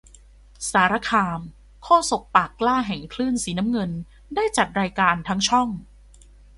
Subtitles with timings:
[0.71, 1.41] สารคาม
[1.83, 3.91] โฆษกปากกล้าแห่งคลื่นสีน้ำเงิน
[4.35, 5.69] ได้จัดรายการทั้งช่อง